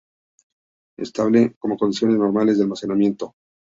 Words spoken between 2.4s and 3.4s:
de almacenamiento.